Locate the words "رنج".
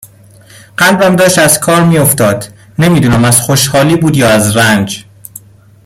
4.57-5.05